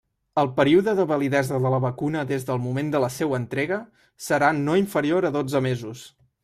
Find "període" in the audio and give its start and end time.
0.59-0.95